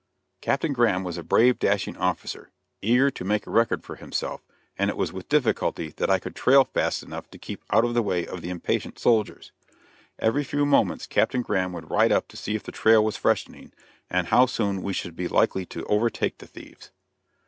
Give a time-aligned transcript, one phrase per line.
[0.41, 2.49] Captain Graham was a brave, dashing officer,
[2.81, 4.43] eager to make a record for himself,
[4.75, 7.93] and it was with difficulty that I could trail fast enough to keep out of
[7.93, 9.51] the way of the impatient soldiers.
[10.17, 13.73] Every few moments Captain Graham would ride up to see if the trail was freshening
[14.09, 16.89] and how soon we should be likely to overtake the thieves.